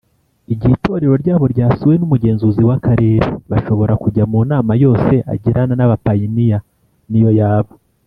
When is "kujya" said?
4.03-4.23